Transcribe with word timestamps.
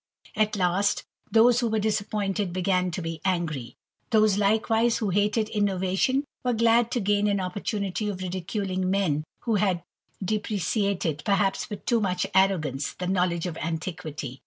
At 0.35 0.55
last, 0.55 1.03
those 1.29 1.59
who 1.59 1.67
were 1.67 1.77
disappointed 1.77 2.51
began 2.51 2.89
to 2.89 3.03
be 3.03 3.21
angry: 3.23 3.75
those 4.09 4.35
likewise 4.35 4.97
who 4.97 5.11
hated 5.11 5.47
innovation 5.49 6.25
were 6.43 6.53
glad 6.53 6.89
to 6.93 6.99
gain 6.99 7.27
an 7.27 7.39
opportunity 7.39 8.09
of 8.09 8.23
ridiculing 8.23 8.89
men 8.89 9.23
who 9.41 9.57
had 9.61 9.83
depreciated, 10.25 11.21
perhaps 11.23 11.69
with 11.69 11.85
too 11.85 12.01
much 12.01 12.25
arrogance, 12.33 12.93
the 12.93 13.05
knowledge 13.05 13.45
of 13.45 13.57
antiquity. 13.57 14.39